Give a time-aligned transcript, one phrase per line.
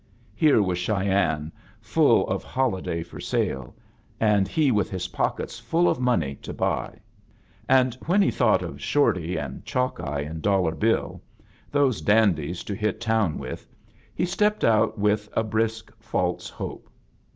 [0.33, 3.75] Here was Cheymne, full of holiday for sale,
[4.19, 6.97] and he with his pockets full of money to boy;
[7.69, 11.21] and when he thought of Shorty and Qialk eye and Dollar Bill,
[11.69, 13.67] those dandies to hit town with,
[14.15, 16.89] he stepped out v^h a brisk, false hope.